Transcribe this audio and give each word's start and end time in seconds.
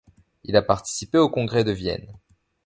Il 0.45 0.55
a 0.55 0.63
participé 0.63 1.19
au 1.19 1.29
Congrès 1.29 1.63
de 1.63 1.71
Vienne. 1.71 2.11